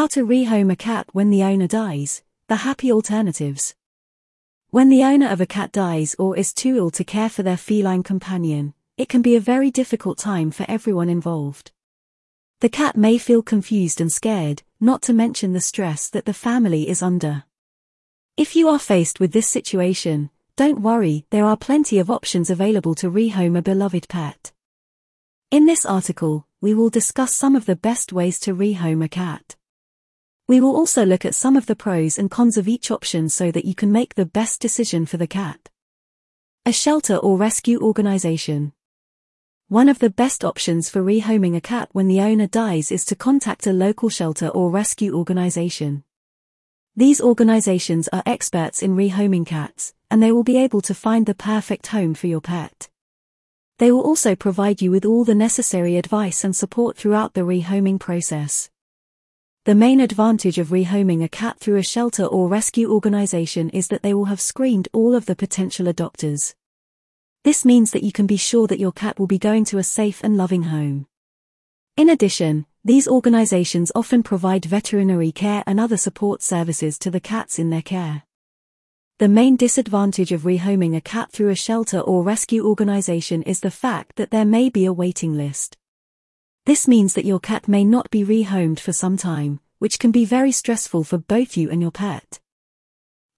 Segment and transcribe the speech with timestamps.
[0.00, 3.74] How to rehome a cat when the owner dies, the happy alternatives.
[4.70, 7.58] When the owner of a cat dies or is too ill to care for their
[7.58, 11.72] feline companion, it can be a very difficult time for everyone involved.
[12.60, 16.88] The cat may feel confused and scared, not to mention the stress that the family
[16.88, 17.44] is under.
[18.38, 22.94] If you are faced with this situation, don't worry, there are plenty of options available
[22.94, 24.52] to rehome a beloved pet.
[25.50, 29.56] In this article, we will discuss some of the best ways to rehome a cat.
[30.50, 33.52] We will also look at some of the pros and cons of each option so
[33.52, 35.68] that you can make the best decision for the cat.
[36.66, 38.72] A shelter or rescue organization.
[39.68, 43.14] One of the best options for rehoming a cat when the owner dies is to
[43.14, 46.02] contact a local shelter or rescue organization.
[46.96, 51.34] These organizations are experts in rehoming cats, and they will be able to find the
[51.36, 52.88] perfect home for your pet.
[53.78, 58.00] They will also provide you with all the necessary advice and support throughout the rehoming
[58.00, 58.68] process.
[59.66, 64.02] The main advantage of rehoming a cat through a shelter or rescue organization is that
[64.02, 66.54] they will have screened all of the potential adopters.
[67.44, 69.82] This means that you can be sure that your cat will be going to a
[69.82, 71.06] safe and loving home.
[71.98, 77.58] In addition, these organizations often provide veterinary care and other support services to the cats
[77.58, 78.22] in their care.
[79.18, 83.70] The main disadvantage of rehoming a cat through a shelter or rescue organization is the
[83.70, 85.76] fact that there may be a waiting list.
[86.66, 90.24] This means that your cat may not be rehomed for some time, which can be
[90.24, 92.38] very stressful for both you and your pet.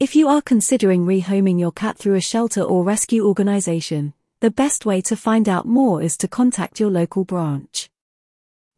[0.00, 4.84] If you are considering rehoming your cat through a shelter or rescue organization, the best
[4.84, 7.88] way to find out more is to contact your local branch.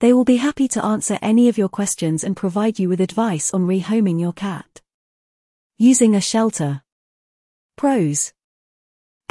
[0.00, 3.54] They will be happy to answer any of your questions and provide you with advice
[3.54, 4.82] on rehoming your cat.
[5.78, 6.82] Using a shelter.
[7.76, 8.34] Pros.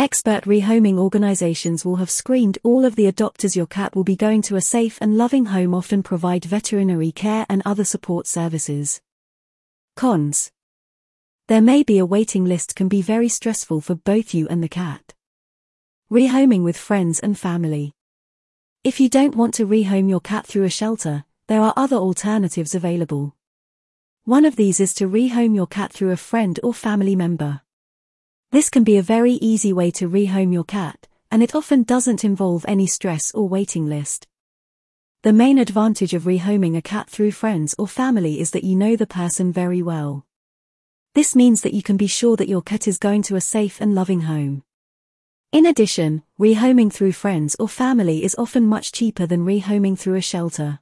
[0.03, 4.41] Expert rehoming organizations will have screened all of the adopters your cat will be going
[4.41, 8.99] to a safe and loving home often provide veterinary care and other support services.
[9.95, 10.51] Cons.
[11.47, 14.67] There may be a waiting list can be very stressful for both you and the
[14.67, 15.13] cat.
[16.11, 17.93] Rehoming with friends and family.
[18.83, 22.75] If you don't want to rehome your cat through a shelter, there are other alternatives
[22.75, 23.37] available.
[24.25, 27.61] One of these is to rehome your cat through a friend or family member.
[28.53, 32.23] This can be a very easy way to rehome your cat, and it often doesn't
[32.23, 34.27] involve any stress or waiting list.
[35.23, 38.95] The main advantage of rehoming a cat through friends or family is that you know
[38.95, 40.27] the person very well.
[41.15, 43.81] This means that you can be sure that your cat is going to a safe
[43.81, 44.61] and loving home.
[45.51, 50.21] In addition, rehoming through friends or family is often much cheaper than rehoming through a
[50.21, 50.79] shelter.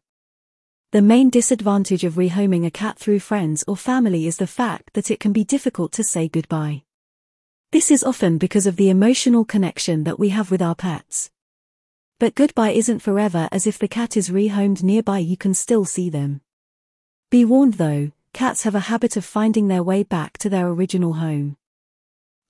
[0.91, 5.09] The main disadvantage of rehoming a cat through friends or family is the fact that
[5.09, 6.83] it can be difficult to say goodbye.
[7.71, 11.31] This is often because of the emotional connection that we have with our pets.
[12.19, 16.09] But goodbye isn't forever as if the cat is rehomed nearby you can still see
[16.09, 16.41] them.
[17.29, 21.13] Be warned though, cats have a habit of finding their way back to their original
[21.13, 21.55] home.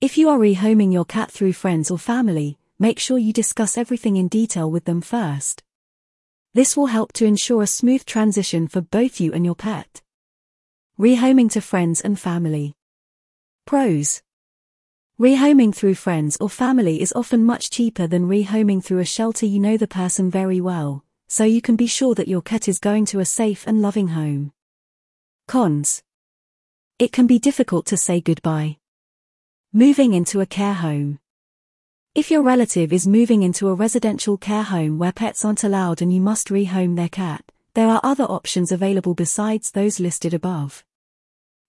[0.00, 4.16] If you are rehoming your cat through friends or family, make sure you discuss everything
[4.16, 5.62] in detail with them first.
[6.52, 10.02] This will help to ensure a smooth transition for both you and your pet.
[10.98, 12.74] Rehoming to friends and family.
[13.66, 14.20] Pros
[15.22, 19.60] Rehoming through friends or family is often much cheaper than rehoming through a shelter you
[19.60, 23.04] know the person very well, so you can be sure that your cat is going
[23.06, 24.50] to a safe and loving home.
[25.46, 26.02] Cons.
[26.98, 28.78] It can be difficult to say goodbye.
[29.72, 31.20] Moving into a care home.
[32.16, 36.12] If your relative is moving into a residential care home where pets aren't allowed and
[36.12, 37.44] you must rehome their cat,
[37.74, 40.84] there are other options available besides those listed above.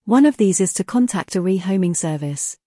[0.06, 2.58] One of these is to contact a rehoming service.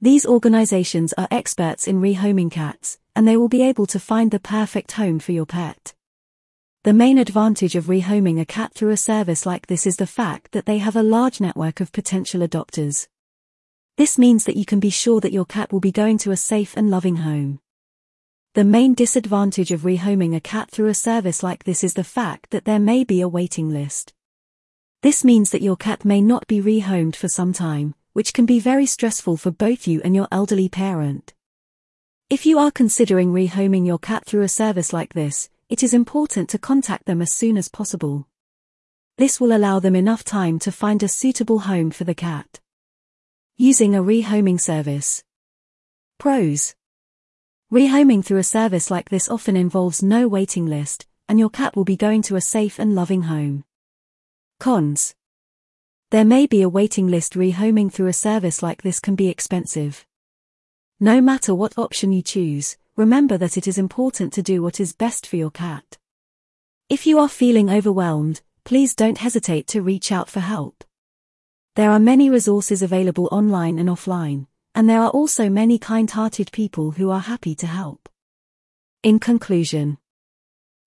[0.00, 4.38] These organizations are experts in rehoming cats, and they will be able to find the
[4.38, 5.94] perfect home for your pet.
[6.84, 10.52] The main advantage of rehoming a cat through a service like this is the fact
[10.52, 13.08] that they have a large network of potential adopters.
[13.96, 16.36] This means that you can be sure that your cat will be going to a
[16.36, 17.60] safe and loving home.
[18.52, 22.50] The main disadvantage of rehoming a cat through a service like this is the fact
[22.50, 24.12] that there may be a waiting list.
[25.02, 28.58] This means that your cat may not be rehomed for some time, which can be
[28.58, 31.34] very stressful for both you and your elderly parent.
[32.30, 36.48] If you are considering rehoming your cat through a service like this, it is important
[36.48, 38.26] to contact them as soon as possible.
[39.18, 42.58] This will allow them enough time to find a suitable home for the cat.
[43.58, 45.22] Using a rehoming service.
[46.16, 46.74] Pros.
[47.70, 51.84] Rehoming through a service like this often involves no waiting list, and your cat will
[51.84, 53.64] be going to a safe and loving home.
[54.58, 55.15] Cons.
[56.10, 60.06] There may be a waiting list rehoming through a service like this can be expensive.
[61.00, 64.92] No matter what option you choose, remember that it is important to do what is
[64.92, 65.98] best for your cat.
[66.88, 70.84] If you are feeling overwhelmed, please don't hesitate to reach out for help.
[71.74, 76.92] There are many resources available online and offline, and there are also many kind-hearted people
[76.92, 78.08] who are happy to help.
[79.02, 79.98] In conclusion,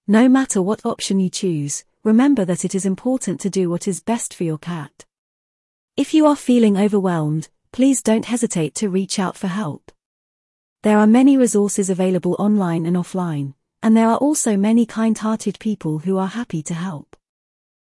[0.07, 3.99] no matter what option you choose, remember that it is important to do what is
[3.99, 5.05] best for your cat.
[5.99, 9.91] If you are feeling overwhelmed, please don't hesitate to reach out for help.
[10.81, 13.53] There are many resources available online and offline,
[13.83, 17.17] and there are also many kind-hearted people who are happy to help.